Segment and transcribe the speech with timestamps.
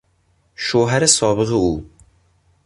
[0.55, 1.85] شوهر سابق او